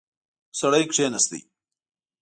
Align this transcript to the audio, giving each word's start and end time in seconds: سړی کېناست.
سړی 0.59 0.83
کېناست. 0.93 1.31